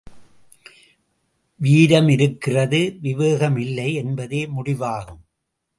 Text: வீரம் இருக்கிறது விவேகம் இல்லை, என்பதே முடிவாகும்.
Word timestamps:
வீரம் 1.59 2.09
இருக்கிறது 2.09 2.81
விவேகம் 3.01 3.57
இல்லை, 3.57 3.93
என்பதே 3.93 4.45
முடிவாகும். 4.47 5.23